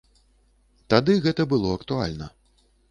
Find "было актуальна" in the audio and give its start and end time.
1.53-2.35